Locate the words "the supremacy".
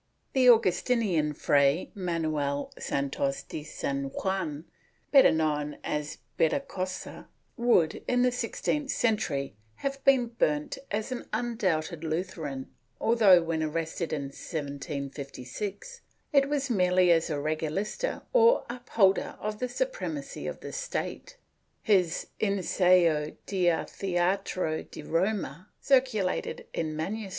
19.59-20.47